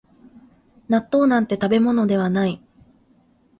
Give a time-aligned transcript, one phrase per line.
[0.89, 2.59] 納豆なんて食べ物ではない